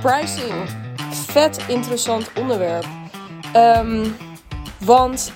[0.00, 0.68] pricing.
[1.10, 2.84] Vet interessant onderwerp.
[3.52, 4.06] Ehm,
[4.80, 5.32] want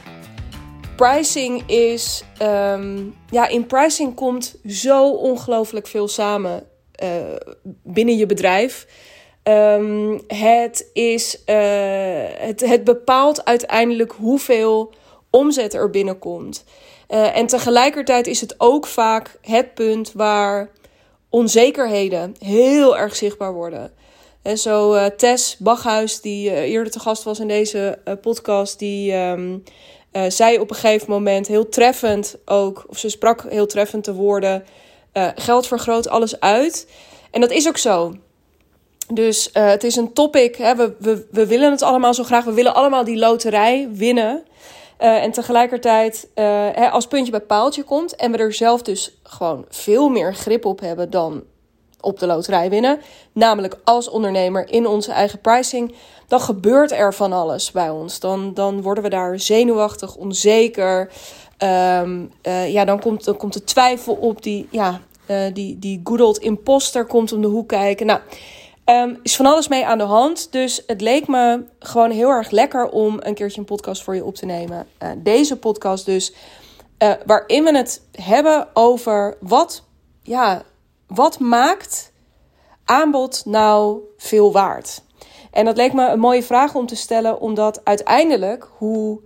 [0.97, 2.25] pricing is.
[2.39, 7.11] ehm, ja, in pricing komt zo ongelooflijk veel samen eh,
[7.83, 8.87] binnen je bedrijf.
[9.43, 11.57] Ehm, het, is, eh,
[12.37, 14.93] het, het bepaalt uiteindelijk hoeveel
[15.31, 16.65] omzet er binnenkomt.
[17.07, 20.71] Eh, en tegelijkertijd is het ook vaak het punt waar
[21.29, 23.93] onzekerheden heel erg zichtbaar worden.
[24.45, 28.79] En zo eh, Tess Bachhuis, die eh, eerder te gast was in deze eh, podcast,
[28.79, 29.59] die ehm,
[30.11, 34.15] eh, zei op een gegeven moment heel treffend ook, of ze sprak heel treffend te
[34.15, 34.65] woorden,
[35.35, 36.89] geld vergroot alles uit.
[37.31, 38.15] En dat is ook zo.
[39.13, 42.53] Dus het is een topic, hè, we, we, we willen het allemaal zo graag, we
[42.53, 44.45] willen allemaal die loterij winnen.
[45.01, 49.19] Uh, en tegelijkertijd, uh, hè, als puntje bij paaltje komt en we er zelf dus
[49.23, 51.45] gewoon veel meer grip op hebben dan
[52.05, 53.01] op de loterij winnen,
[53.33, 55.95] namelijk als ondernemer in onze eigen pricing,
[56.29, 58.21] dan gebeurt er van alles bij ons.
[58.21, 61.11] Dan, dan worden we daar zenuwachtig, onzeker.
[61.99, 65.01] Um, uh, ja, dan komt, dan komt de twijfel op, die, ja,
[65.53, 68.07] die, die good old imposter komt om de hoek kijken.
[68.07, 68.21] Nou,
[68.91, 70.53] Um, is van alles mee aan de hand.
[70.53, 74.25] Dus het leek me gewoon heel erg lekker om een keertje een podcast voor je
[74.25, 74.87] op te nemen.
[75.03, 76.33] Uh, deze podcast dus.
[76.99, 79.83] Uh, waarin we het hebben over wat,
[80.23, 80.63] ja,
[81.15, 82.13] wat maakt
[82.85, 85.03] aanbod nou veel waard?
[85.51, 89.21] En dat leek me een mooie vraag om te stellen, omdat uiteindelijk hoe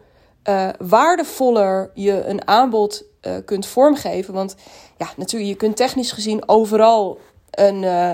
[0.48, 3.04] uh, waardevoller je een aanbod
[3.44, 4.34] kunt vormgeven.
[4.34, 4.56] Want
[4.96, 7.18] ja, natuurlijk, je kunt technisch gezien overal
[7.50, 8.12] een, uh,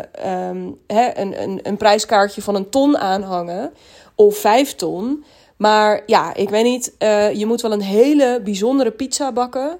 [0.48, 3.72] um, hè, een, een, een prijskaartje van een ton aanhangen
[4.14, 5.24] of vijf ton.
[5.56, 6.94] Maar ja, ik weet niet,
[7.38, 9.78] je moet wel een hele bijzondere pizza bakken.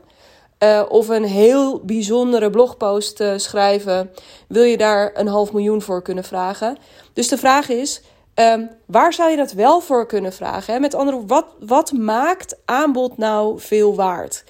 [0.58, 4.10] Uh, of een heel bijzondere blogpost schrijven.
[4.48, 6.76] Wil je daar een half miljoen voor kunnen vragen?
[7.12, 8.02] Dus de vraag is,
[8.34, 10.74] um, waar zou je dat wel voor kunnen vragen?
[10.74, 10.80] Hè?
[10.80, 14.44] Met andere woorden, wat, wat maakt aanbod nou veel waard?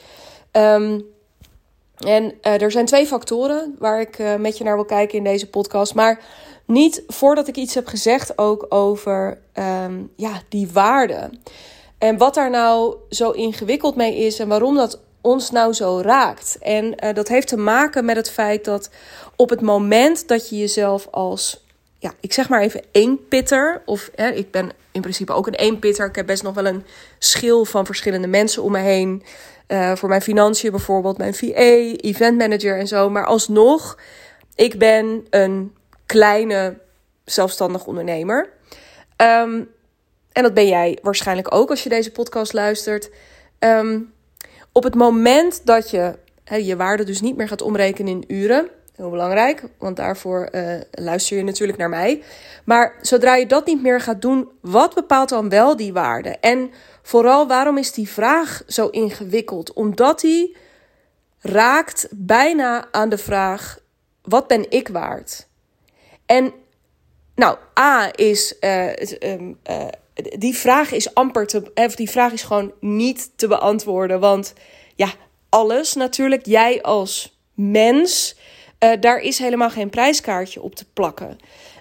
[0.53, 1.05] Um,
[1.99, 5.25] en uh, er zijn twee factoren waar ik uh, met je naar wil kijken in
[5.25, 5.95] deze podcast.
[5.95, 6.23] Maar
[6.67, 9.39] niet voordat ik iets heb gezegd ook over
[9.85, 11.31] um, ja, die waarde.
[11.99, 16.57] En wat daar nou zo ingewikkeld mee is en waarom dat ons nou zo raakt.
[16.61, 18.91] En uh, dat heeft te maken met het feit dat
[19.37, 21.65] op het moment dat je jezelf als,
[21.99, 26.07] ja, ik zeg maar even eenpitter, of hè, ik ben in principe ook een eenpitter.
[26.07, 26.85] Ik heb best nog wel een
[27.19, 29.23] schil van verschillende mensen om me heen.
[29.69, 33.11] Uh, voor mijn financiën bijvoorbeeld, mijn VA, event manager en zo.
[33.11, 33.99] Maar alsnog,
[34.55, 35.75] ik ben een
[36.07, 36.79] kleine
[37.25, 38.53] zelfstandig ondernemer.
[39.17, 39.69] Um,
[40.33, 43.11] en dat ben jij waarschijnlijk ook als je deze podcast luistert.
[43.59, 44.14] Um,
[44.75, 48.69] op het moment dat je he, je waarde dus niet meer gaat omrekenen in uren.
[48.95, 52.23] Heel belangrijk, want daarvoor uh, luister je natuurlijk naar mij.
[52.65, 56.29] Maar zodra je dat niet meer gaat doen, wat bepaalt dan wel die waarde?
[56.29, 56.71] En
[57.03, 59.73] vooral, waarom is die vraag zo ingewikkeld?
[59.73, 60.57] Omdat die
[61.41, 63.79] raakt bijna aan de vraag:
[64.23, 65.47] wat ben ik waard?
[66.27, 66.53] En
[67.35, 68.55] nou, A is.
[68.61, 68.91] Uh,
[70.15, 71.71] die vraag is amper te.
[71.75, 74.21] Of die vraag is gewoon niet te beantwoorden.
[74.21, 74.53] Want
[74.95, 75.09] ja,
[75.49, 76.47] alles natuurlijk.
[76.47, 78.37] Jij als mens.
[78.85, 81.39] Uh, daar is helemaal geen prijskaartje op te plakken.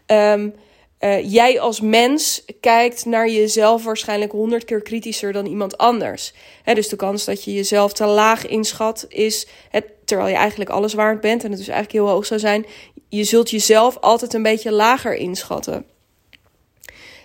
[0.08, 0.54] Um,
[1.00, 6.34] uh, jij als mens kijkt naar jezelf waarschijnlijk honderd keer kritischer dan iemand anders.
[6.64, 10.94] Dus de kans dat je jezelf te laag inschat is, het, terwijl je eigenlijk alles
[10.94, 12.66] waard bent en het dus eigenlijk heel hoog zou zijn,
[13.10, 15.86] je zult jezelf altijd een beetje lager inschatten.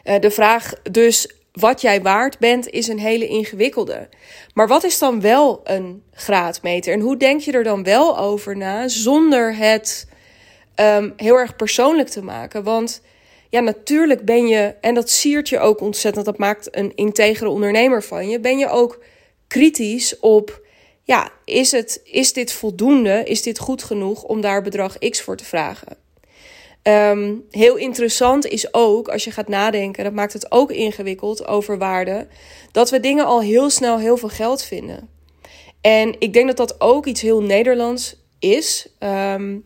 [0.08, 4.08] Uh, de vraag dus wat jij waard bent is een hele ingewikkelde.
[4.54, 8.56] Maar wat is dan wel een graadmeter en hoe denk je er dan wel over
[8.56, 10.08] na zonder het
[10.76, 12.62] um, heel erg persoonlijk te maken?
[12.62, 13.00] Want
[13.48, 18.02] ja, natuurlijk ben je, en dat siert je ook ontzettend, dat maakt een integere ondernemer
[18.02, 19.02] van je, ben je ook
[19.46, 20.66] kritisch op,
[21.02, 25.36] ja, is, het, is dit voldoende, is dit goed genoeg om daar bedrag X voor
[25.36, 25.97] te vragen?
[26.82, 31.78] Um, heel interessant is ook, als je gaat nadenken, dat maakt het ook ingewikkeld over
[31.78, 32.26] waarde,
[32.72, 35.08] dat we dingen al heel snel heel veel geld vinden.
[35.80, 38.88] En ik denk dat dat ook iets heel Nederlands is.
[39.00, 39.64] Um,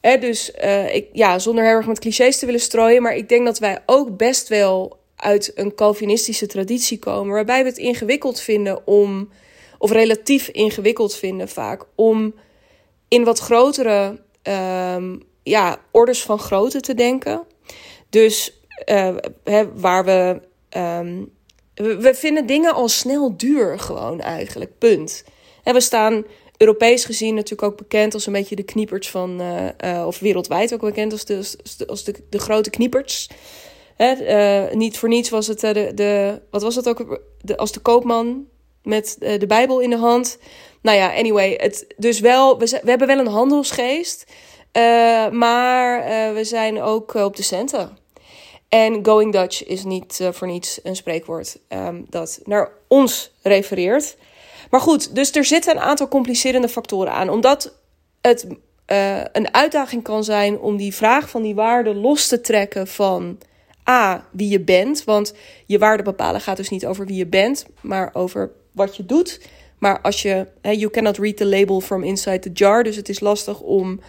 [0.00, 3.28] He, dus uh, ik, ja, zonder heel erg met clichés te willen strooien, maar ik
[3.28, 8.40] denk dat wij ook best wel uit een Calvinistische traditie komen, waarbij we het ingewikkeld
[8.40, 9.28] vinden om,
[9.78, 12.34] of relatief ingewikkeld vinden vaak, om
[13.08, 14.20] in wat grotere
[14.96, 17.42] um, ja, orders van grootte te denken.
[18.08, 20.40] Dus uh, he, waar we,
[20.78, 21.30] um,
[21.74, 25.24] we, we vinden dingen al snel duur, gewoon eigenlijk, punt.
[25.62, 26.24] He, we staan
[26.56, 29.42] Europees gezien natuurlijk ook bekend als een beetje de kniepers van,
[30.06, 31.56] of wereldwijd ook bekend als de,
[31.86, 33.28] als de, de, grote kniepers.
[33.96, 37.80] Hè, niet voor niets was het de, de, wat was het ook, de, als de
[37.80, 38.46] koopman
[38.82, 40.38] met de Bijbel in de hand.
[40.82, 44.24] Nou ja, anyway, het, dus wel, we, we hebben wel een handelsgeest,
[45.32, 47.98] maar we zijn ook op de centen.
[48.68, 54.16] En Going Dutch is niet voor niets een spreekwoord um, dat naar ons refereert.
[54.70, 57.28] Maar goed, dus er zitten een aantal complicerende factoren aan.
[57.28, 57.74] Omdat
[58.20, 58.46] het
[59.32, 63.38] een uitdaging kan zijn om die vraag van die waarde los te trekken van
[63.88, 65.04] A, wie je bent.
[65.04, 65.34] Want
[65.66, 69.40] je waarde bepalen gaat dus niet over wie je bent, maar over wat je doet.
[69.78, 72.82] Maar als je, you cannot read the label from inside the jar.
[72.82, 74.00] Dus het is lastig om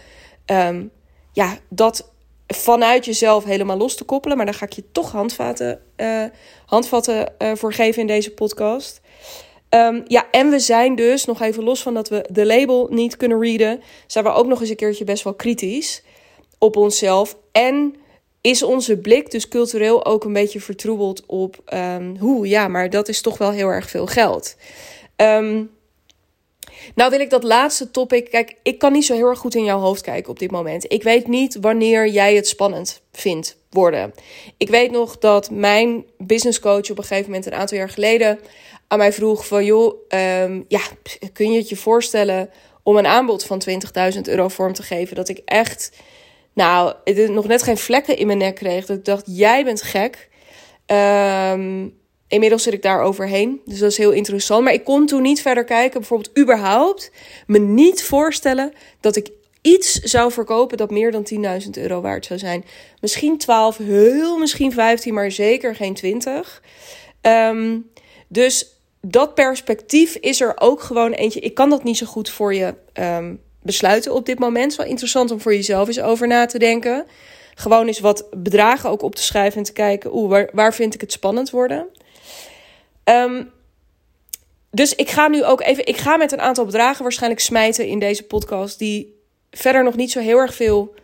[0.46, 0.90] um,
[1.32, 2.10] ja, dat
[2.46, 4.36] vanuit jezelf helemaal los te koppelen.
[4.36, 6.24] Maar daar ga ik je toch handvaten, uh,
[6.66, 9.00] handvatten uh, voor geven in deze podcast.
[9.68, 13.16] Um, ja, en we zijn dus, nog even los van dat we de label niet
[13.16, 16.02] kunnen readen, zijn we ook nog eens een keertje best wel kritisch
[16.58, 17.36] op onszelf.
[17.52, 17.94] En
[18.40, 23.08] is onze blik dus cultureel ook een beetje vertroebeld op um, hoe, ja, maar dat
[23.08, 24.56] is toch wel heel erg veel geld.
[25.16, 25.70] Um,
[26.94, 28.30] nou wil ik dat laatste topic.
[28.30, 30.92] Kijk, ik kan niet zo heel erg goed in jouw hoofd kijken op dit moment.
[30.92, 34.14] Ik weet niet wanneer jij het spannend vindt worden.
[34.56, 38.38] Ik weet nog dat mijn business coach op een gegeven moment een aantal jaar geleden
[38.88, 40.80] aan mij vroeg van joh, um, ja,
[41.32, 42.50] kun je het je voorstellen
[42.82, 43.62] om een aanbod van
[44.14, 45.16] 20.000 euro vorm te geven?
[45.16, 45.92] Dat ik echt,
[46.52, 46.94] nou,
[47.28, 48.86] nog net geen vlekken in mijn nek kreeg.
[48.86, 50.28] Dat ik dacht, jij bent gek.
[50.86, 52.00] Um,
[52.32, 53.60] Inmiddels zit ik daar overheen.
[53.64, 54.64] Dus dat is heel interessant.
[54.64, 56.00] Maar ik kon toen niet verder kijken.
[56.00, 57.10] Bijvoorbeeld überhaupt
[57.46, 59.30] me niet voorstellen dat ik
[59.62, 61.26] iets zou verkopen dat meer dan
[61.64, 62.64] 10.000 euro waard zou zijn.
[63.00, 66.62] Misschien 12, heel misschien 15, maar zeker geen 20.
[67.22, 67.90] Um,
[68.28, 71.40] dus dat perspectief is er ook gewoon eentje.
[71.40, 74.66] Ik kan dat niet zo goed voor je um, besluiten op dit moment.
[74.66, 77.06] Het wel interessant om voor jezelf eens over na te denken.
[77.54, 80.94] Gewoon eens wat bedragen ook op te schrijven en te kijken, oeh, waar, waar vind
[80.94, 81.86] ik het spannend worden?
[83.04, 83.50] Um,
[84.70, 85.86] dus ik ga nu ook even.
[85.86, 88.78] Ik ga met een aantal bedragen waarschijnlijk smijten in deze podcast.
[88.78, 89.20] Die
[89.50, 90.94] verder nog niet zo heel erg veel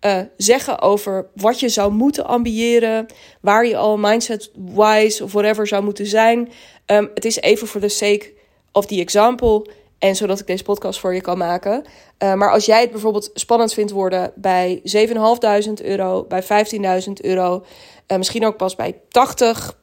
[0.00, 3.06] uh, zeggen over wat je zou moeten ambiëren.
[3.40, 6.52] Waar je al mindset-wise of whatever zou moeten zijn.
[6.86, 8.32] Um, het is even voor de sake
[8.72, 9.66] of the example.
[9.98, 11.84] En zodat ik deze podcast voor je kan maken.
[12.18, 17.64] Uh, maar als jij het bijvoorbeeld spannend vindt worden bij 7.500 euro, bij 15.000 euro,
[18.06, 19.78] uh, misschien ook pas bij 80,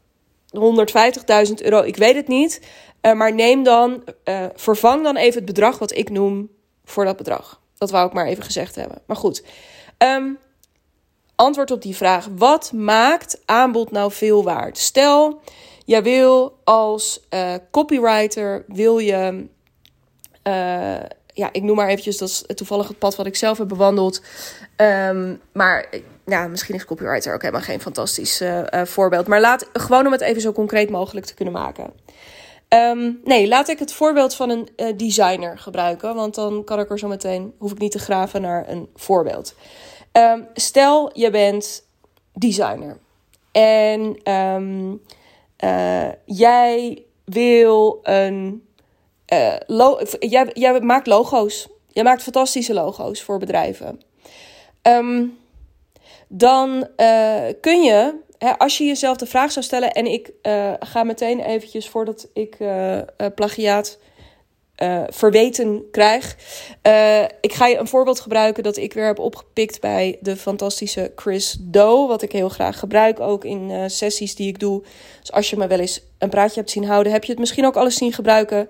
[1.48, 2.62] 150.000 euro, ik weet het niet.
[3.02, 6.50] Uh, maar neem dan, uh, vervang dan even het bedrag wat ik noem
[6.86, 7.62] voor dat bedrag.
[7.78, 9.02] Dat wou ik maar even gezegd hebben.
[9.06, 9.44] Maar goed.
[9.98, 10.38] Um,
[11.36, 12.28] antwoord op die vraag.
[12.36, 14.78] Wat maakt aanbod nou veel waard?
[14.78, 15.40] Stel,
[15.86, 19.48] jij wil als uh, copywriter, wil je...
[21.34, 24.22] ja, ik noem maar eventjes, dat is toevallig het pad wat ik zelf heb bewandeld.
[24.78, 25.90] Um, maar
[26.26, 29.28] ja, misschien is copywriter ook helemaal geen fantastisch uh, voorbeeld.
[29.28, 31.94] Maar laat gewoon om het even zo concreet mogelijk te kunnen maken.
[32.70, 36.16] Um, nee, laat ik het voorbeeld van een uh, designer gebruiken.
[36.16, 39.56] Want dan kan ik er zo meteen, hoef ik niet te graven naar een voorbeeld.
[40.12, 41.88] Um, stel, je bent
[42.34, 42.98] designer.
[43.52, 44.18] En
[45.64, 48.68] uh, jij wil een.
[50.20, 51.68] Jij maakt logo's.
[51.88, 54.02] Jij maakt fantastische logo's voor bedrijven.
[54.82, 55.38] Um,
[56.38, 60.74] dan uh, kun je, hè, als je jezelf de vraag zou stellen, en ik uh,
[60.80, 63.00] ga meteen eventjes voordat ik uh,
[63.36, 63.98] plagiaat
[65.10, 66.36] verweten krijg.
[67.42, 71.58] ik ga je een voorbeeld gebruiken dat ik weer heb opgepikt bij de fantastische Chris
[71.60, 74.84] Doe, wat ik heel graag gebruik ook in sessies die ik doe.
[75.20, 77.66] Dus als je me wel eens een praatje hebt zien houden, heb je het misschien
[77.66, 78.70] ook alles zien gebruiken.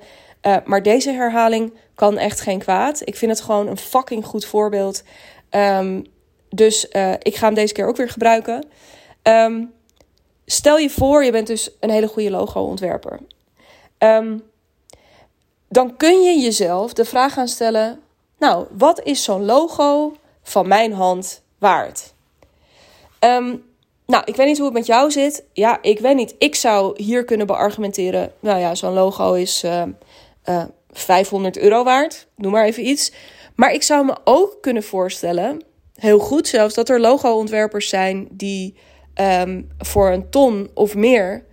[0.65, 3.01] maar deze herhaling kan echt geen kwaad.
[3.03, 5.03] Ik vind het gewoon een fucking goed voorbeeld.
[5.49, 6.05] Um,
[6.49, 8.65] dus uh, ik ga hem deze keer ook weer gebruiken.
[9.23, 9.73] Um,
[10.45, 13.19] stel je voor, je bent dus een hele goede logo-ontwerper.
[13.99, 14.43] Um,
[15.69, 17.99] dan kun je jezelf de vraag gaan stellen:
[18.37, 22.13] Nou, wat is zo'n logo van mijn hand waard?
[23.19, 23.63] Um,
[24.05, 25.43] nou, ik weet niet hoe het met jou zit.
[25.53, 26.35] Ja, ik weet niet.
[26.37, 28.31] Ik zou hier kunnen beargumenteren.
[28.39, 29.83] Nou ja, zo'n logo is uh,
[30.49, 32.27] uh, 500 euro waard.
[32.35, 33.11] Noem maar even iets.
[33.55, 35.61] Maar ik zou me ook kunnen voorstellen
[35.95, 38.75] heel goed zelfs dat er logo-ontwerpers zijn die
[39.21, 41.45] um, voor een ton of meer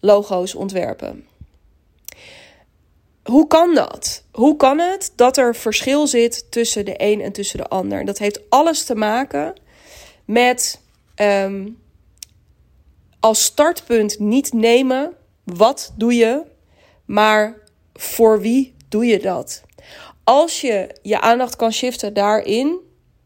[0.00, 1.26] logo's ontwerpen.
[3.24, 4.24] Hoe kan dat?
[4.32, 8.04] Hoe kan het dat er verschil zit tussen de een en tussen de ander?
[8.04, 9.54] Dat heeft alles te maken
[10.24, 10.80] met
[11.16, 11.78] um,
[13.20, 15.12] als startpunt niet nemen
[15.44, 16.42] wat doe je,
[17.04, 17.54] maar
[17.94, 19.62] voor wie doe je dat?
[20.28, 22.78] als je je aandacht kan shiften daarin,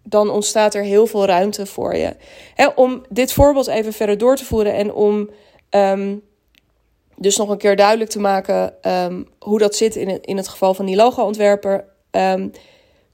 [0.02, 2.16] dan ontstaat er heel veel ruimte voor je.
[2.74, 5.30] om dit voorbeeld even verder door te voeren en om
[5.70, 6.14] ehm,
[7.16, 10.48] dus nog een keer duidelijk te maken um, hoe dat zit in het, in het
[10.48, 11.84] geval van die logo-ontwerper.
[12.10, 12.50] Um,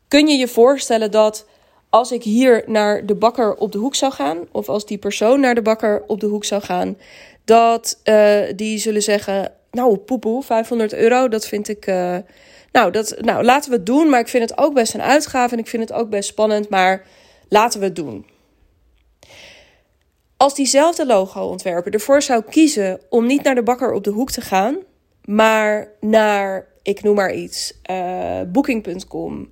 [0.09, 1.47] kun je je voorstellen dat
[1.91, 5.41] als ik hier naar de bakker op de hoek zou gaan, of als die persoon
[5.41, 6.97] naar de bakker op de hoek zou gaan,
[7.45, 11.87] dat uh, die zullen zeggen: Nou, poepoe, 500 euro, dat vind ik.
[11.87, 12.17] Uh,
[12.79, 14.09] nou, dat, nou, laten we het doen.
[14.09, 16.69] Maar ik vind het ook best een uitgave en ik vind het ook best spannend.
[16.69, 17.07] Maar
[17.49, 18.27] laten we het doen.
[20.37, 24.41] Als diezelfde logo-ontwerper ervoor zou kiezen om niet naar de bakker op de hoek te
[24.41, 24.77] gaan,
[25.25, 29.51] maar naar, ik noem maar iets, uh, Booking.com,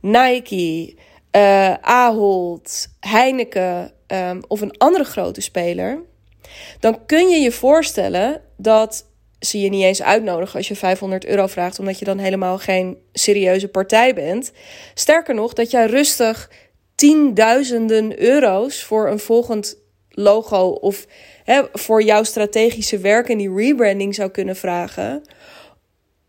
[0.00, 0.94] Nike,
[1.36, 5.98] uh, Ahold, Heineken um, of een andere grote speler,
[6.80, 9.06] dan kun je je voorstellen dat
[9.40, 12.98] ze je niet eens uitnodigen als je 500 euro vraagt, omdat je dan helemaal geen
[13.12, 14.52] serieuze partij bent.
[14.94, 16.50] Sterker nog, dat jij rustig
[16.94, 19.78] tienduizenden euro's voor een volgend
[20.08, 21.06] logo of
[21.44, 25.22] hè, voor jouw strategische werk en die rebranding zou kunnen vragen.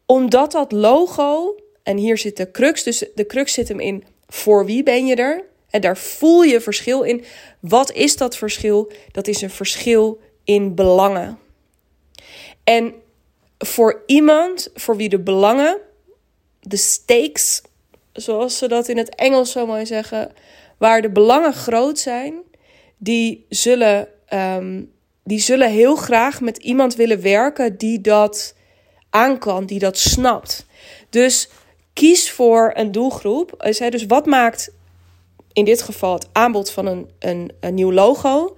[0.05, 4.65] Omdat dat logo, en hier zit de crux, dus de crux zit hem in voor
[4.65, 5.43] wie ben je er?
[5.69, 7.23] En daar voel je verschil in.
[7.59, 8.91] Wat is dat verschil?
[9.11, 11.39] Dat is een verschil in belangen.
[12.67, 12.93] En
[13.57, 15.77] voor iemand voor wie de belangen,
[16.59, 17.61] de stakes,
[18.13, 20.31] zoals ze dat in het Engels zo mooi zeggen,
[20.77, 22.33] waar de belangen groot zijn,
[22.97, 24.91] die zullen, um,
[25.23, 28.55] die zullen heel graag met iemand willen werken die dat
[29.09, 30.65] aan kan, die dat snapt.
[31.09, 31.49] Dus
[31.93, 33.71] kies voor een doelgroep.
[33.89, 34.71] Dus wat maakt
[35.53, 36.85] in dit geval het aanbod van
[37.19, 38.57] een, een nieuw logo?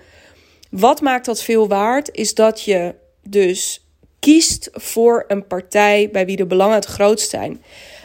[0.69, 2.11] Wat maakt dat veel waard?
[2.11, 3.83] Is dat je dus
[4.19, 7.63] kiest voor een partij bij wie de belangen het grootst zijn.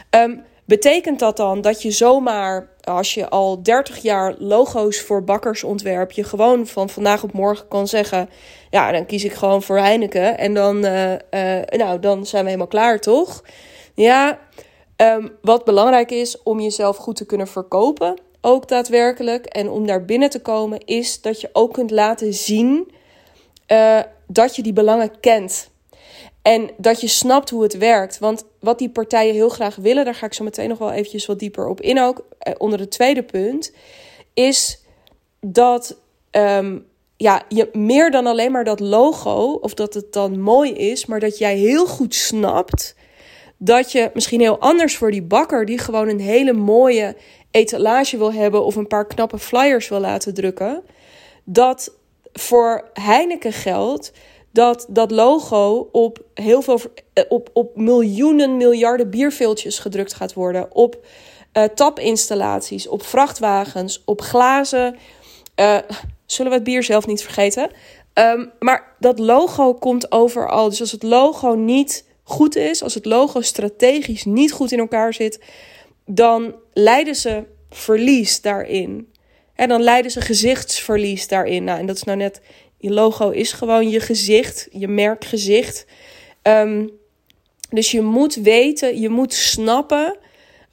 [0.09, 5.63] Um, betekent dat dan dat je zomaar, als je al 30 jaar logo's voor bakkers
[5.63, 8.29] ontwerpt, je gewoon van vandaag op morgen kan zeggen:
[8.69, 10.37] Ja, dan kies ik gewoon voor Heineken.
[10.37, 11.17] En dan, uh, uh,
[11.69, 13.43] nou, dan zijn we helemaal klaar, toch?
[13.93, 14.39] Ja,
[14.97, 19.45] um, wat belangrijk is om jezelf goed te kunnen verkopen, ook daadwerkelijk.
[19.45, 22.91] En om daar binnen te komen, is dat je ook kunt laten zien
[23.67, 25.69] uh, dat je die belangen kent.
[26.45, 28.19] En dat je snapt hoe het werkt.
[28.19, 31.25] Want wat die partijen heel graag willen, daar ga ik zo meteen nog wel eventjes
[31.25, 32.25] wat dieper op in ook.
[32.39, 33.73] Eh, onder het tweede punt,
[34.33, 34.83] is
[35.39, 35.97] dat
[36.31, 36.85] um,
[37.17, 41.19] ja, je meer dan alleen maar dat logo, of dat het dan mooi is, maar
[41.19, 42.95] dat jij heel goed snapt
[43.57, 47.15] dat je misschien heel anders voor die bakker, die gewoon een hele mooie
[47.51, 50.83] etalage wil hebben of een paar knappe flyers wil laten drukken,
[51.43, 51.93] dat
[52.33, 54.11] voor Heineken geldt
[54.55, 56.79] dat dat logo op heel veel
[57.13, 61.05] eh, op, op miljoenen miljarden bierveeltjes gedrukt gaat worden, op
[61.53, 64.95] uh, tapinstallaties, op vrachtwagens, op glazen.
[65.55, 65.77] Uh,
[66.25, 67.69] zullen we het bier zelf niet vergeten?
[68.13, 70.69] Um, maar dat logo komt overal.
[70.69, 75.13] Dus als het logo niet goed is, als het logo strategisch niet goed in elkaar
[75.13, 75.39] zit,
[76.05, 79.13] dan leiden ze verlies daarin.
[79.55, 81.63] En dan leiden ze gezichtsverlies daarin.
[81.63, 82.41] Nou, en dat is nou net
[82.77, 85.85] je logo is gewoon je gezicht, je merkgezicht.
[86.43, 86.91] Um,
[87.69, 90.17] dus je moet weten, je moet snappen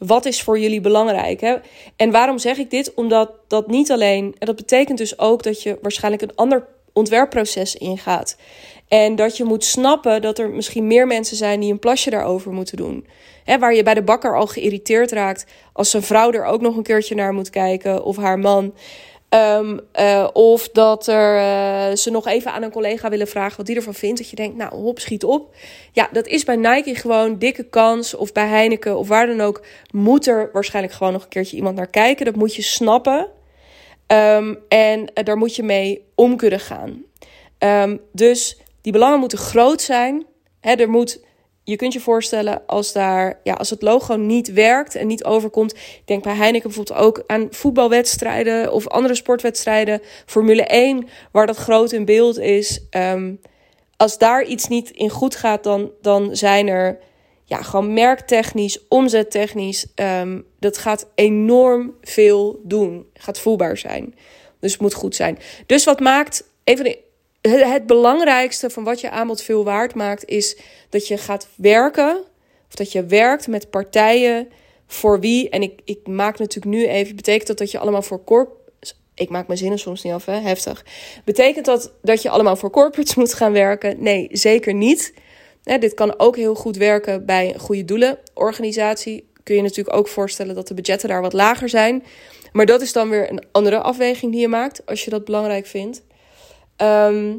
[0.06, 1.40] wat is voor jullie belangrijk.
[1.40, 1.56] Hè?
[1.96, 2.94] En waarom zeg ik dit?
[2.94, 7.74] Omdat dat niet alleen, en dat betekent dus ook dat je waarschijnlijk een ander ontwerpproces
[7.74, 8.36] ingaat.
[8.88, 12.52] En dat je moet snappen dat er misschien meer mensen zijn die een plasje daarover
[12.52, 13.06] moeten doen.
[13.44, 16.76] Hè, waar je bij de bakker al geïrriteerd raakt als zijn vrouw er ook nog
[16.76, 18.74] een keertje naar moet kijken of haar man.
[19.34, 23.66] Um, uh, of dat er, uh, ze nog even aan een collega willen vragen wat
[23.66, 24.18] die ervan vindt.
[24.18, 25.54] Dat je denkt, nou hop, schiet op.
[25.92, 28.14] Ja, dat is bij Nike gewoon dikke kans.
[28.14, 29.62] Of bij Heineken of waar dan ook.
[29.90, 32.24] Moet er waarschijnlijk gewoon nog een keertje iemand naar kijken.
[32.24, 33.28] Dat moet je snappen.
[34.06, 37.04] Um, en uh, daar moet je mee om kunnen gaan.
[37.58, 40.26] Um, dus die belangen moeten groot zijn.
[40.60, 41.24] Hè, er moet
[41.64, 45.74] je kunt je voorstellen als daar, ja, als het logo niet werkt en niet overkomt.
[46.04, 51.92] Denk bij Heineken bijvoorbeeld ook aan voetbalwedstrijden of andere sportwedstrijden, Formule 1, waar dat groot
[51.92, 52.80] in beeld is.
[52.90, 53.40] Um,
[53.96, 56.98] als daar iets niet in goed gaat, dan, dan zijn er
[57.44, 59.86] ja, gewoon merktechnisch, omzettechnisch.
[59.94, 63.06] Um, dat gaat enorm veel doen.
[63.14, 64.14] Gaat voelbaar zijn.
[64.60, 65.38] Dus het moet goed zijn.
[65.66, 66.96] Dus wat maakt, even
[67.50, 70.56] het belangrijkste van wat je aanbod veel waard maakt, is
[70.88, 72.16] dat je gaat werken.
[72.68, 74.48] Of dat je werkt met partijen
[74.86, 75.48] voor wie.
[75.48, 77.16] En ik, ik maak natuurlijk nu even.
[77.16, 78.60] Betekent dat dat je allemaal voor corp.
[79.14, 80.40] Ik maak mijn zinnen soms niet af, hè?
[80.40, 80.84] heftig.
[81.24, 84.02] Betekent dat dat je allemaal voor corporates moet gaan werken?
[84.02, 85.14] Nee, zeker niet.
[85.62, 89.28] dit kan ook heel goed werken bij een goede doelenorganisatie.
[89.42, 92.04] kun je natuurlijk ook voorstellen dat de budgetten daar wat lager zijn.
[92.52, 95.66] Maar dat is dan weer een andere afweging die je maakt als je dat belangrijk
[95.66, 96.02] vindt.
[96.76, 97.34] Ehm,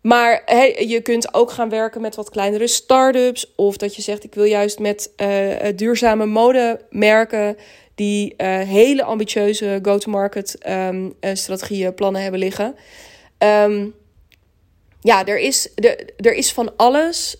[0.00, 0.54] maar
[0.86, 3.54] je kunt ook gaan werken met wat kleinere start-ups.
[3.56, 7.56] Of dat je zegt, ik wil juist met uh, duurzame modemerken...
[7.94, 12.74] die uh, hele ambitieuze go-to-market um, strategieën, plannen hebben liggen.
[13.38, 13.94] Um,
[15.00, 17.36] ja, er is, er, er is van alles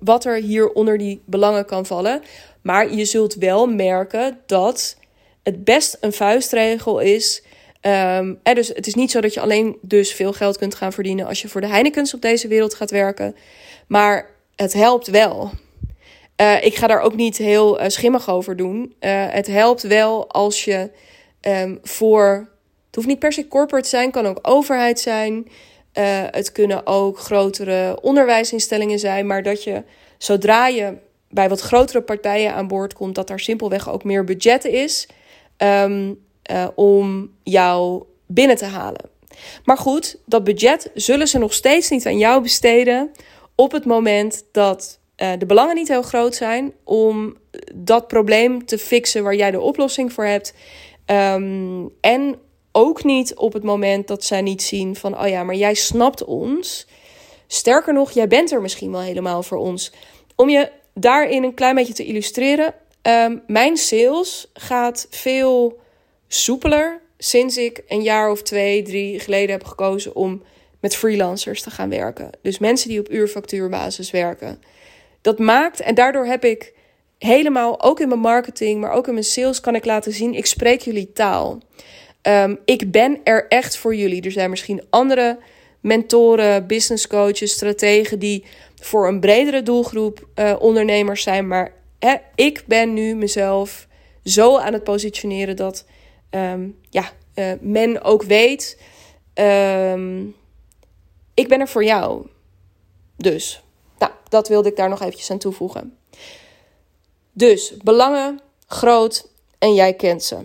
[0.00, 2.22] wat er hier onder die belangen kan vallen.
[2.62, 4.96] Maar je zult wel merken dat
[5.42, 7.42] het best een vuistregel is.
[7.82, 11.26] Um, dus het is niet zo dat je alleen dus veel geld kunt gaan verdienen
[11.26, 13.36] als je voor de Heinekens op deze wereld gaat werken.
[13.86, 15.50] Maar het helpt wel.
[16.40, 18.94] Uh, ik ga daar ook niet heel uh, schimmig over doen.
[19.00, 20.90] Uh, het helpt wel als je
[21.40, 22.48] um, voor.
[22.86, 25.48] Het hoeft niet per se corporate te zijn, kan ook overheid zijn.
[26.30, 29.26] Het kunnen ook grotere onderwijsinstellingen zijn.
[29.26, 29.82] Maar dat je
[30.18, 30.96] zodra je
[31.28, 35.08] bij wat grotere partijen aan boord komt, dat daar simpelweg ook meer budget is
[35.58, 36.18] um,
[36.50, 39.08] uh, om jou binnen te halen.
[39.64, 43.10] Maar goed, dat budget zullen ze nog steeds niet aan jou besteden
[43.54, 47.36] op het moment dat uh, de belangen niet heel groot zijn om
[47.74, 50.54] dat probleem te fixen waar jij de oplossing voor hebt.
[51.06, 52.36] Um, en
[52.72, 56.24] ook niet op het moment dat zij niet zien van, oh ja, maar jij snapt
[56.24, 56.86] ons.
[57.46, 59.92] Sterker nog, jij bent er misschien wel helemaal voor ons.
[60.36, 65.79] Om je daarin een klein beetje te illustreren, um, mijn sales gaat veel
[66.32, 70.42] soepeler sinds ik een jaar of twee, drie geleden heb gekozen om
[70.80, 72.30] met freelancers te gaan werken.
[72.42, 74.62] Dus mensen die op uurfactuurbasis werken.
[75.20, 76.72] Dat maakt, en daardoor heb ik
[77.18, 80.46] helemaal, ook in mijn marketing, maar ook in mijn sales, kan ik laten zien, ik
[80.46, 81.62] spreek jullie taal.
[82.22, 84.22] Um, ik ben er echt voor jullie.
[84.22, 85.38] Er zijn misschien andere
[85.80, 88.44] mentoren, business coaches, strategen die
[88.80, 91.48] voor een bredere doelgroep uh, ondernemers zijn.
[91.48, 91.72] Maar
[92.34, 93.86] ik ben nu mezelf
[94.24, 95.84] zo aan het positioneren dat
[96.30, 98.78] um, ja, uh, men ook weet:
[99.34, 100.34] um,
[101.34, 102.26] ik ben er voor jou.
[103.16, 103.62] Dus,
[103.98, 105.98] nou, dat wilde ik daar nog eventjes aan toevoegen.
[107.32, 110.36] Dus belangen groot en jij kent ze.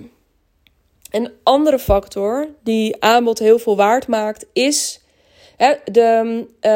[1.12, 5.02] Een andere factor die aanbod heel veel waard maakt, is
[5.58, 6.72] hè, de, uh,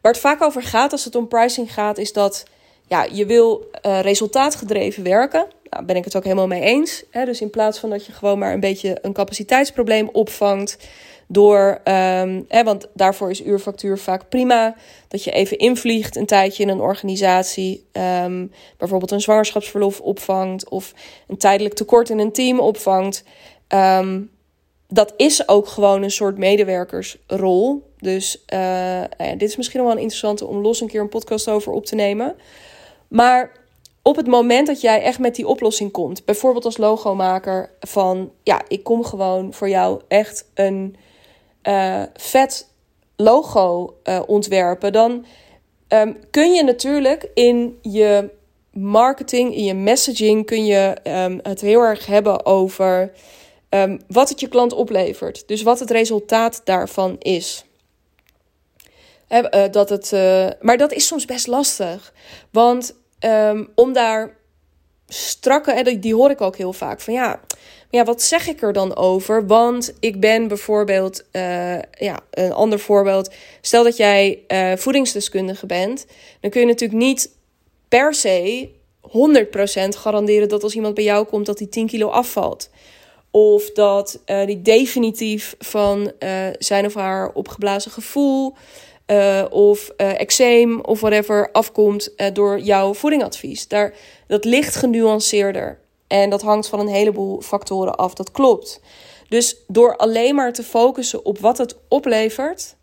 [0.00, 2.44] waar het vaak over gaat als het om pricing gaat, is dat
[2.86, 5.46] ja, je wil uh, resultaatgedreven werken.
[5.74, 7.04] Nou, ben ik het ook helemaal mee eens.
[7.10, 7.24] Hè?
[7.24, 10.88] Dus in plaats van dat je gewoon maar een beetje een capaciteitsprobleem opvangt,
[11.26, 14.74] door, um, hè, want daarvoor is uurfactuur vaak prima.
[15.08, 17.86] Dat je even invliegt een tijdje in een organisatie.
[17.92, 20.68] Um, bijvoorbeeld een zwangerschapsverlof opvangt.
[20.68, 20.92] Of
[21.26, 23.24] een tijdelijk tekort in een team opvangt.
[23.68, 24.30] Um,
[24.88, 27.92] dat is ook gewoon een soort medewerkersrol.
[27.98, 28.58] Dus uh,
[29.18, 31.86] nou dit is misschien wel een interessante om los een keer een podcast over op
[31.86, 32.36] te nemen.
[33.08, 33.63] Maar
[34.06, 38.62] op het moment dat jij echt met die oplossing komt, bijvoorbeeld als logomaker van ja,
[38.68, 40.96] ik kom gewoon voor jou echt een
[41.62, 42.68] uh, vet
[43.16, 45.24] logo uh, ontwerpen, dan
[45.88, 48.30] um, kun je natuurlijk in je
[48.70, 53.12] marketing, in je messaging, kun je um, het heel erg hebben over
[53.68, 55.48] um, wat het je klant oplevert.
[55.48, 57.64] Dus wat het resultaat daarvan is.
[59.26, 60.12] He, uh, dat het,
[60.60, 62.12] maar dat is soms best lastig.
[62.50, 62.94] Want
[63.74, 64.36] om daar
[65.08, 67.40] strakke, en die hoor ik ook heel vaak, van ja,
[67.94, 69.46] ja, wat zeg ik er dan over?
[69.46, 73.30] Want ik ben bijvoorbeeld, uh, ja, een ander voorbeeld.
[73.60, 76.06] Stel dat jij uh, voedingsdeskundige bent,
[76.40, 77.30] dan kun je natuurlijk niet
[77.88, 78.68] per se
[79.02, 79.08] 100%
[79.88, 82.70] garanderen dat als iemand bij jou komt, dat hij 10 kilo afvalt.
[83.30, 86.12] Of dat uh, die definitief van
[86.58, 88.54] zijn of haar opgeblazen gevoel
[89.06, 93.68] uh, of uh, eczeem of whatever afkomt uh, door jouw voedingadvies.
[93.68, 93.94] Daar,
[94.26, 95.80] dat ligt genuanceerder.
[96.06, 98.14] En dat hangt van een heleboel factoren af.
[98.14, 98.80] Dat klopt.
[99.28, 102.76] Dus door alleen maar te focussen op wat het oplevert.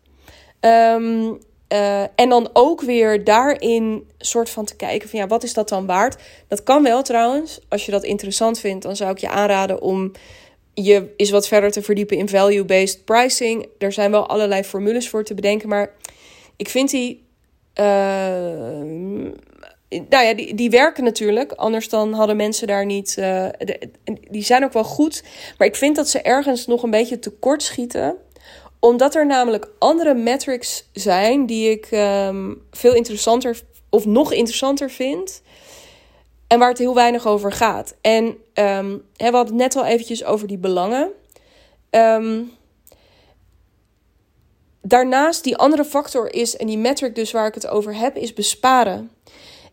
[0.60, 5.68] Uh, en dan ook weer daarin soort van te kijken van ja, wat is dat
[5.68, 6.22] dan waard?
[6.48, 7.60] Dat kan wel trouwens.
[7.68, 10.12] Als je dat interessant vindt, dan zou ik je aanraden om
[10.74, 13.66] je eens wat verder te verdiepen in value-based pricing.
[13.78, 15.94] Er zijn wel allerlei formules voor te bedenken, maar
[16.62, 17.24] ik vind die.
[17.80, 17.84] Uh,
[20.08, 21.52] nou ja, die, die werken natuurlijk.
[21.52, 23.14] Anders dan hadden mensen daar niet.
[23.14, 23.90] De,
[24.30, 25.24] die zijn ook wel goed.
[25.58, 28.16] Maar ik vind dat ze ergens nog een beetje tekort schieten.
[28.80, 35.42] Omdat er namelijk andere metrics zijn die ik um, veel interessanter of nog interessanter vind.
[36.46, 37.94] En waar het heel weinig over gaat.
[38.00, 41.10] En um, we hadden het net al eventjes over die belangen.
[41.90, 42.52] Um,
[44.82, 48.32] daarnaast, die andere factor is, en die metric dus waar ik het over heb, is
[48.32, 49.10] besparen.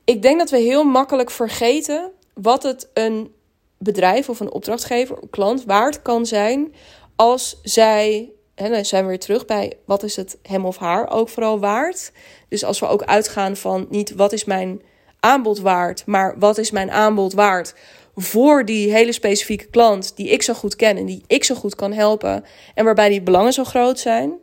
[0.03, 3.33] ik denk dat we heel makkelijk vergeten wat het een
[3.77, 6.73] bedrijf of een opdrachtgever, een klant waard kan zijn
[7.15, 11.09] als zij, en dan zijn we weer terug bij wat is het hem of haar
[11.09, 12.11] ook vooral waard.
[12.49, 14.81] Dus als we ook uitgaan van niet wat is mijn
[15.19, 17.73] aanbod waard, maar wat is mijn aanbod waard
[18.15, 21.75] voor die hele specifieke klant die ik zo goed ken en die ik zo goed
[21.75, 22.45] kan helpen
[22.75, 24.33] en waarbij die belangen zo groot zijn.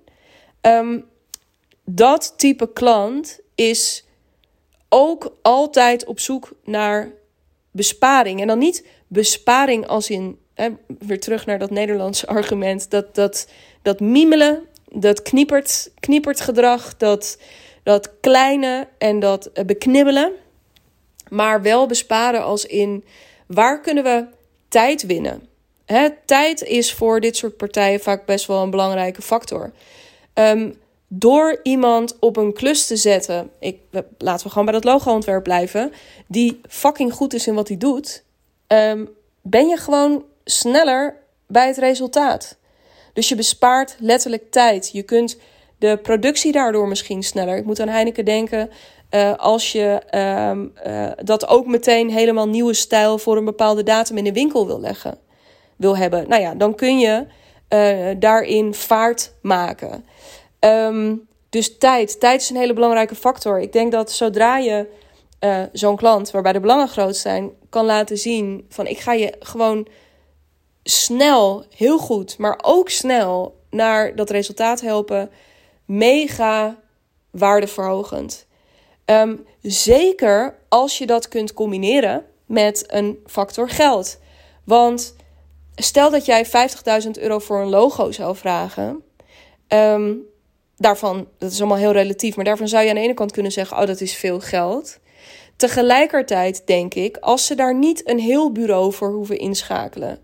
[0.66, 1.00] Ehm,
[1.84, 4.04] dat type klant is
[4.88, 7.10] ook altijd op zoek naar
[7.70, 8.40] besparing.
[8.40, 13.48] En dan niet besparing als in, hè, weer terug naar dat Nederlandse argument, dat, dat,
[13.82, 17.38] dat mimelen, dat kniepert, kniepert gedrag, dat,
[17.82, 20.32] dat kleine en dat beknibbelen.
[21.28, 23.04] Maar wel besparen als in
[23.46, 24.24] waar kunnen we
[24.68, 25.48] tijd winnen?
[25.84, 29.72] Hè, tijd is voor dit soort partijen vaak best wel een belangrijke factor.
[30.38, 33.78] Um, door iemand op een klus te zetten, ik,
[34.18, 35.92] laten we gewoon bij dat logo-ontwerp blijven,
[36.26, 38.24] die fucking goed is in wat hij doet,
[38.66, 39.04] ehm,
[39.42, 42.56] ben je gewoon sneller bij het resultaat.
[43.12, 44.90] Dus je bespaart letterlijk tijd.
[44.92, 45.38] Je kunt
[45.78, 47.56] de productie daardoor misschien sneller.
[47.56, 48.70] Ik moet aan Heineken denken.
[49.10, 50.02] Uh, als je
[50.50, 54.66] um, uh, dat ook meteen helemaal nieuwe stijl voor een bepaalde datum in de winkel
[54.66, 55.18] wil leggen,
[55.76, 56.28] wil hebben.
[56.28, 57.26] Nou ja, dan kun je
[57.68, 60.04] uh, daarin vaart maken.
[60.60, 62.20] Um, dus tijd.
[62.20, 63.60] Tijd is een hele belangrijke factor.
[63.60, 64.86] Ik denk dat zodra je
[65.40, 69.34] uh, zo'n klant, waarbij de belangen groot zijn, kan laten zien van ik ga je
[69.40, 69.86] gewoon
[70.82, 75.30] snel, heel goed, maar ook snel naar dat resultaat helpen.
[75.84, 76.76] Mega
[77.30, 78.46] waardeverhogend.
[79.04, 84.18] Um, zeker als je dat kunt combineren met een factor geld.
[84.64, 85.15] Want
[85.76, 89.02] stel dat jij 50.000 euro voor een logo zou vragen.
[89.68, 90.22] Um,
[90.76, 93.52] daarvan, dat is allemaal heel relatief, maar daarvan zou je aan de ene kant kunnen
[93.52, 94.98] zeggen: Oh, dat is veel geld.
[95.56, 100.18] Tegelijkertijd denk ik, als ze daar niet een heel bureau voor hoeven inschakelen,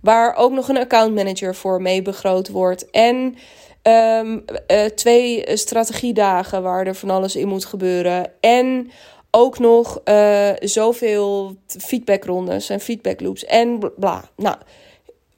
[0.00, 3.36] waar ook nog een accountmanager voor mee begroot wordt en
[3.82, 8.90] um, uh, twee strategiedagen waar er van alles in moet gebeuren en
[9.30, 14.28] ook nog uh, zoveel feedbackrondes en feedbackloops en bla.
[14.36, 14.56] Nou,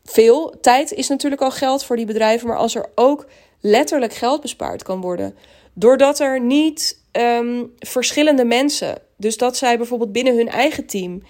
[0.05, 3.27] veel tijd is natuurlijk al geld voor die bedrijven, maar als er ook
[3.61, 5.37] letterlijk geld bespaard kan worden.
[5.75, 11.23] Doordat er niet um, verschillende mensen, dus dat zij bijvoorbeeld binnen hun eigen team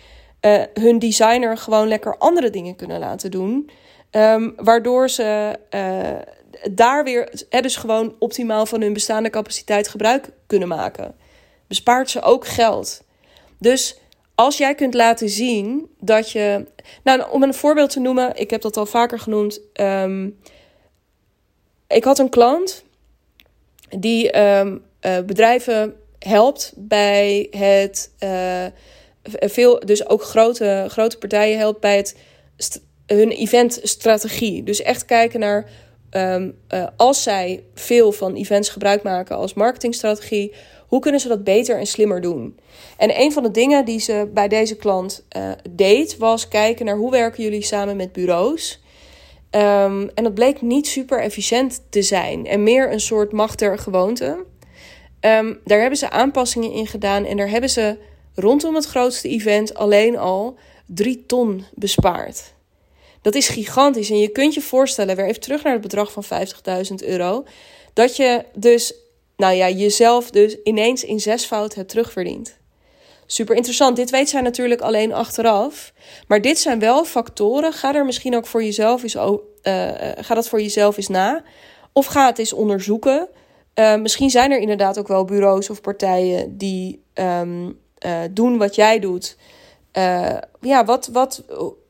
[0.43, 3.71] uh, hun designer gewoon lekker andere dingen kunnen laten doen.
[4.11, 10.31] Um, waardoor ze uh, daar weer hè, dus gewoon optimaal van hun bestaande capaciteit gebruik
[10.47, 11.15] kunnen maken.
[11.67, 13.03] Bespaart ze ook geld.
[13.59, 13.99] Dus
[14.35, 16.66] als jij kunt laten zien dat je.
[17.03, 19.61] Nou, om een voorbeeld te noemen, ik heb dat al vaker genoemd.
[19.81, 20.38] Um,
[21.88, 22.85] ik had een klant
[23.99, 28.11] die um, uh, bedrijven helpt bij het.
[28.21, 28.66] Uh,
[29.23, 32.16] veel, dus ook grote, grote partijen helpt bij het
[33.07, 34.62] hun eventstrategie.
[34.62, 35.71] Dus echt kijken naar.
[36.16, 40.55] Um, uh, als zij veel van events gebruik maken als marketingstrategie,
[40.93, 42.59] hoe kunnen ze dat beter en slimmer doen?
[42.97, 46.97] En een van de dingen die ze bij deze klant uh, deed, was kijken naar
[46.97, 48.81] hoe werken jullie samen met bureaus.
[49.51, 53.79] Um, en dat bleek niet super efficiënt te zijn en meer een soort macht der
[53.79, 54.45] gewoonte.
[55.21, 57.97] Um, daar hebben ze aanpassingen in gedaan en daar hebben ze
[58.35, 62.55] rondom het grootste event alleen al drie ton bespaard.
[63.23, 66.25] Dat is gigantisch en je kunt je voorstellen, weer even terug naar het bedrag van
[66.25, 67.45] 50.000 euro,
[67.93, 68.95] dat je dus,
[69.43, 72.59] nou ja, jezelf dus ineens in zesvoud hebt terugverdiend.
[73.27, 73.97] Super interessant.
[73.97, 75.93] Dit weet zij natuurlijk alleen achteraf.
[76.29, 77.73] Maar dit zijn wel factoren.
[77.73, 79.33] Ga er misschien ook voor jezelf eens, uh,
[80.17, 81.43] ga dat voor jezelf eens na.
[81.93, 83.29] Of ga het eens onderzoeken.
[83.75, 87.43] Uh, misschien zijn er inderdaad ook wel bureaus of partijen die uh,
[88.31, 89.37] doen wat jij doet.
[90.61, 91.43] ja, wat, wat,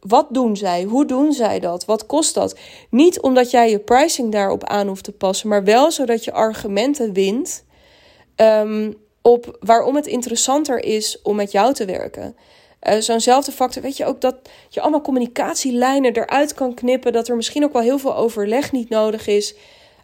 [0.07, 0.83] wat doen zij?
[0.83, 1.85] Hoe doen zij dat?
[1.85, 2.59] Wat kost dat?
[2.91, 7.13] Niet omdat jij je pricing daarop aan hoeft te passen, maar wel zodat je argumenten
[7.13, 7.65] wint.
[8.37, 12.37] Um, op waarom het interessanter is om met jou te werken.
[12.83, 14.37] Uh, Zo'nzelfde factor, weet je ook dat
[14.69, 18.89] je allemaal communicatielijnen eruit kan knippen, dat er misschien ook wel heel veel overleg niet
[18.89, 19.55] nodig is.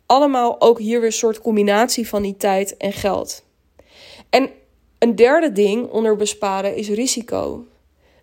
[0.06, 3.44] Allemaal ook hier weer een soort combinatie van die tijd en geld.
[4.30, 4.50] En
[4.98, 7.66] een derde ding onder besparen is risico.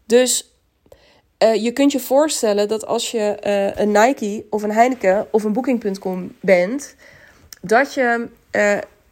[0.06, 0.55] Dus
[1.40, 5.44] uh, je kunt je voorstellen dat als je uh, een Nike of een Heineken of
[5.44, 6.96] een Booking.com bent,
[7.62, 8.28] dat je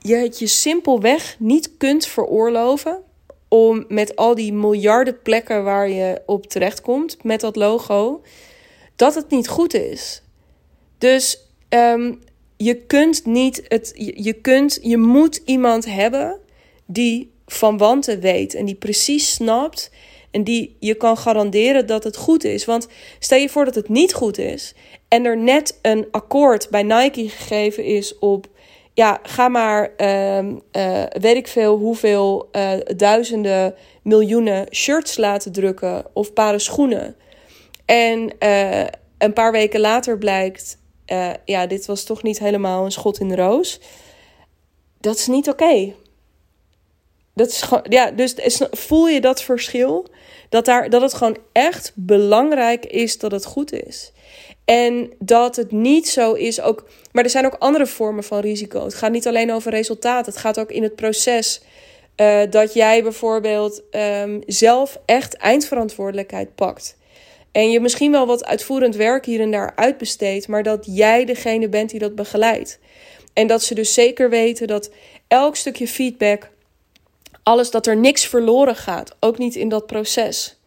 [0.04, 3.04] je het je simpelweg niet kunt veroorloven
[3.48, 8.22] om met al die miljarden plekken waar je op terechtkomt met dat logo,
[8.96, 10.22] dat het niet goed is.
[10.98, 12.20] Dus um,
[12.58, 16.40] je kunt niet het, je, kunt, je moet iemand hebben
[16.86, 19.92] die van wanten weet en die precies snapt
[20.34, 22.66] en die je kan garanderen dat het goed is.
[22.66, 22.88] Want
[23.20, 24.74] stel je voor dat het niet goed is
[25.08, 28.48] en er net een akkoord bij Nike gegeven is op
[28.94, 30.40] ja, ga maar, uh,
[31.20, 37.16] weet ik veel, hoeveel uh, duizenden miljoenen shirts laten drukken of paren schoenen.
[37.86, 38.86] En uh,
[39.18, 40.78] een paar weken later blijkt,
[41.46, 43.80] ja, dit was toch niet helemaal een schot in de roos.
[45.00, 45.94] Dat is niet oké.
[47.34, 48.36] Dat is gewoon, ja, dus
[48.72, 50.08] voel je dat verschil?
[50.54, 54.12] Dat, daar, dat het gewoon echt belangrijk is dat het goed is.
[54.66, 56.90] En dat het niet zo is ook.
[57.12, 58.84] Maar er zijn ook andere vormen van risico.
[58.84, 60.26] Het gaat niet alleen over resultaat.
[60.26, 61.62] Het gaat ook in het proces.
[62.18, 66.98] Uh, dat jij bijvoorbeeld um, zelf echt eindverantwoordelijkheid pakt.
[67.52, 70.48] En je misschien wel wat uitvoerend werk hier en daar uitbesteedt.
[70.48, 72.80] Maar dat jij degene bent die dat begeleidt.
[73.34, 74.92] En dat ze dus zeker weten dat
[75.28, 76.52] elk stukje feedback.
[77.44, 79.16] Alles dat er niks verloren gaat.
[79.20, 80.58] Ook niet in dat proces.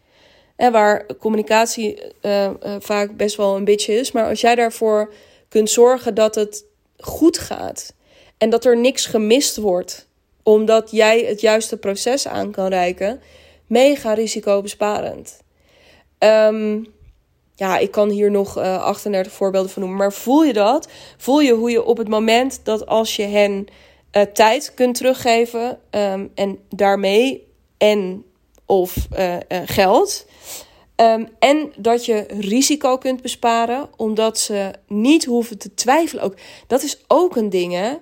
[0.56, 4.12] En waar communicatie uh, uh, vaak best wel een beetje is.
[4.12, 5.12] Maar als jij daarvoor
[5.48, 6.64] kunt zorgen dat het
[6.98, 7.94] goed gaat.
[8.38, 10.08] En dat er niks gemist wordt.
[10.42, 13.20] Omdat jij het juiste proces aan kan reiken.
[13.66, 15.40] Mega risicobesparend.
[16.18, 16.94] Um,
[17.54, 20.00] ja, ik kan hier nog uh, 38 voorbeelden van noemen.
[20.00, 20.88] Maar voel je dat?
[21.16, 23.66] Voel je hoe je op het moment dat als je hen
[24.16, 25.78] uh, tijd kunt teruggeven.
[25.90, 27.46] Um, en daarmee
[27.78, 28.24] en
[28.66, 30.26] of uh, uh, geld.
[30.96, 36.24] Um, en dat je risico kunt besparen, omdat ze niet hoeven te twijfelen.
[36.24, 36.34] Ook,
[36.66, 37.92] dat is ook een ding, hè?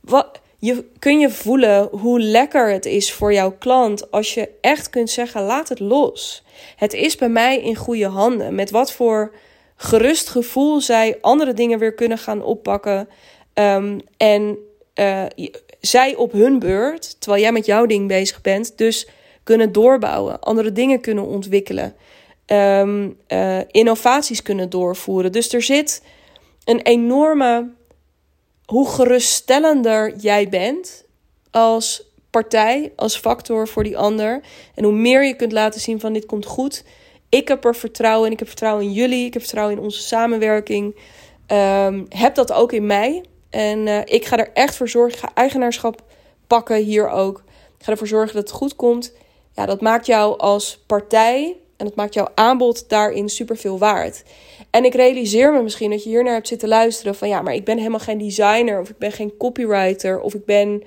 [0.00, 4.90] Wat, je, kun je voelen hoe lekker het is voor jouw klant als je echt
[4.90, 6.44] kunt zeggen: laat het los.
[6.76, 8.54] Het is bij mij in goede handen.
[8.54, 9.34] Met wat voor
[9.76, 13.08] gerust gevoel zij andere dingen weer kunnen gaan oppakken.
[13.54, 14.58] Um, en
[14.94, 15.24] uh,
[15.80, 19.08] zij op hun beurt, terwijl jij met jouw ding bezig bent, dus
[19.42, 21.94] kunnen doorbouwen, andere dingen kunnen ontwikkelen,
[22.46, 25.32] um, uh, innovaties kunnen doorvoeren.
[25.32, 26.02] Dus er zit
[26.64, 27.70] een enorme,
[28.64, 31.04] hoe geruststellender jij bent
[31.50, 34.40] als partij, als factor voor die ander.
[34.74, 36.84] En hoe meer je kunt laten zien van dit komt goed.
[37.28, 40.00] Ik heb er vertrouwen in, ik heb vertrouwen in jullie, ik heb vertrouwen in onze
[40.00, 40.96] samenwerking.
[41.46, 43.24] Um, heb dat ook in mij.
[43.50, 46.02] En uh, ik ga er echt voor zorgen, ik ga eigenaarschap
[46.46, 47.42] pakken hier ook.
[47.78, 49.12] Ik ga ervoor zorgen dat het goed komt
[49.60, 54.22] ja, dat maakt jou als partij en dat maakt jouw aanbod daarin superveel waard.
[54.70, 57.54] En ik realiseer me misschien dat je hier naar hebt zitten luisteren van ja, maar
[57.54, 60.82] ik ben helemaal geen designer of ik ben geen copywriter of ik ben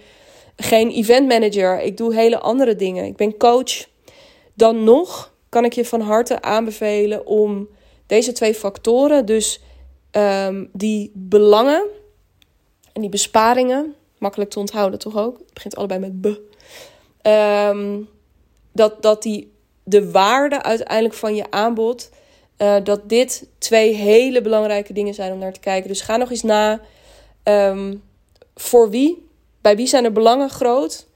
[0.55, 1.81] geen event manager.
[1.81, 3.05] Ik doe hele andere dingen.
[3.05, 3.87] Ik ben coach.
[4.53, 7.69] Dan nog kan ik je van harte aanbevelen om
[8.07, 9.61] deze twee factoren, dus
[10.11, 11.87] um, die belangen
[12.93, 15.37] en die besparingen, makkelijk te onthouden toch ook?
[15.37, 16.25] Het begint allebei met b.
[17.27, 18.09] Um,
[18.71, 19.51] dat, dat die,
[19.83, 22.09] de waarde uiteindelijk van je aanbod,
[22.57, 25.89] uh, dat dit twee hele belangrijke dingen zijn om naar te kijken.
[25.89, 26.81] Dus ga nog eens na
[27.43, 28.03] um,
[28.55, 29.27] voor wie,
[29.61, 31.07] bij wie zijn de belangen groot.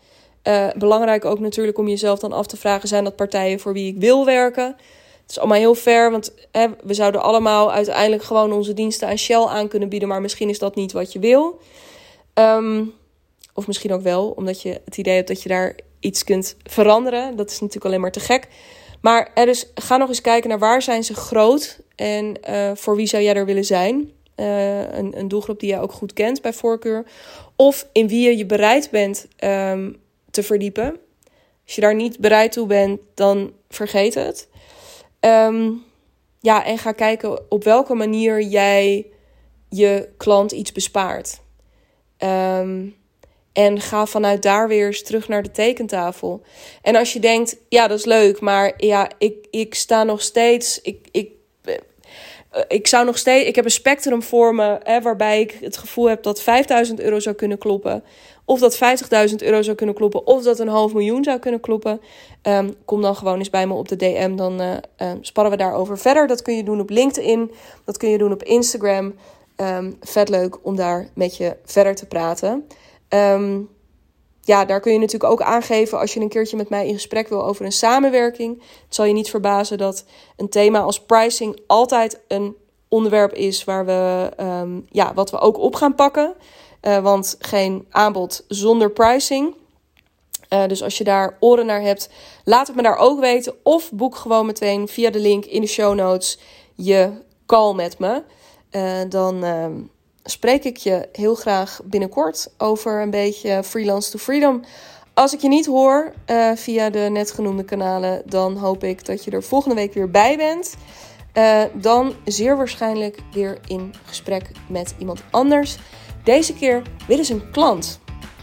[0.44, 3.94] Uh, belangrijk ook natuurlijk om jezelf dan af te vragen: zijn dat partijen voor wie
[3.94, 4.76] ik wil werken?
[5.28, 9.18] Het is allemaal heel fair, want hè, we zouden allemaal uiteindelijk gewoon onze diensten aan
[9.18, 11.60] Shell aan kunnen bieden, maar misschien is dat niet wat je wil.
[12.34, 12.94] Um,
[13.54, 17.36] of misschien ook wel, omdat je het idee hebt dat je daar iets kunt veranderen.
[17.36, 18.48] Dat is natuurlijk alleen maar te gek.
[19.02, 23.08] Maar is, ga nog eens kijken naar waar zijn ze groot en uh, voor wie
[23.08, 24.12] zou jij er willen zijn.
[24.36, 27.06] Uh, een, een, doelgroep die je ook goed kent bij voorkeur.
[27.56, 29.98] Of in wie je je bereid bent um,
[30.32, 30.98] te verdiepen.
[31.66, 34.48] Als je daar niet bereid toe bent, dan vergeet het.
[35.20, 35.84] Um,
[36.40, 39.06] ja, en ga kijken op welke manier jij
[39.70, 41.40] je klant iets bespaart.
[42.18, 42.96] Um,
[43.54, 46.42] en ga vanuit daar weer eens terug naar de tekentafel.
[46.82, 50.82] En als je denkt, ja, dat is leuk, maar ja, ik, ik sta nog steeds.
[50.82, 51.32] Ik, ik,
[51.64, 51.76] eh,
[52.68, 53.48] ik zou nog steeds.
[53.48, 57.36] Ik heb een spectrum voor me waarbij ik het gevoel heb dat 5000 euro zou
[57.36, 58.04] kunnen kloppen.
[58.50, 58.76] Of dat
[59.30, 60.28] 50.000 euro zou kunnen kloppen.
[60.28, 62.02] Of dat een half miljoen zou kunnen kloppen.
[62.44, 64.36] Um, kom dan gewoon eens bij me op de DM.
[64.36, 66.28] Dan uh, sparren we daarover verder.
[66.28, 67.52] Dat kun je doen op LinkedIn.
[67.86, 69.14] Dat kun je doen op Instagram.
[69.56, 72.68] Um, vet leuk om daar met je verder te praten.
[74.42, 77.28] Ja, daar kun je natuurlijk ook aangeven als je een keertje met mij in gesprek
[77.28, 78.64] wil over een samenwerking.
[78.86, 80.06] Het zal je niet verbazen dat
[80.36, 82.56] een thema als pricing altijd een
[82.88, 84.30] onderwerp is waar we,
[84.90, 86.34] ja, wat we ook op gaan pakken.
[86.82, 89.56] Uh, want geen aanbod zonder pricing.
[90.50, 92.10] Uh, dus als je daar oren naar hebt,
[92.44, 93.54] laat het me daar ook weten.
[93.64, 96.40] Of boek gewoon meteen via de link in de show notes
[96.76, 97.12] je
[97.46, 98.24] call met me.
[98.72, 99.44] Uh, dan
[100.24, 104.62] spreek ik je heel graag binnenkort over een beetje freelance to freedom
[105.14, 106.14] Als ik je niet hoor
[106.56, 110.38] via de net genoemde kanalen, dan hoop ik dat je er volgende week weer bij
[110.38, 110.76] bent.
[111.74, 115.78] Dan zeer waarschijnlijk weer in gesprek met iemand anders.
[116.28, 118.00] Deze keer weer eens een klant.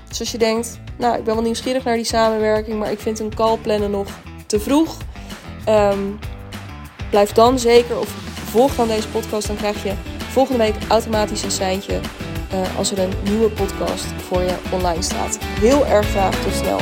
[0.09, 3.19] Dus als je denkt, nou, ik ben wel nieuwsgierig naar die samenwerking, maar ik vind
[3.19, 4.09] een call plannen nog
[4.47, 4.97] te vroeg.
[5.69, 6.19] Um,
[7.11, 8.09] blijf dan zeker of
[8.51, 9.47] volg dan deze podcast.
[9.47, 9.93] Dan krijg je
[10.31, 12.01] volgende week automatisch een seintje
[12.53, 15.39] uh, als er een nieuwe podcast voor je online staat.
[15.41, 16.79] Heel erg graag tot snel.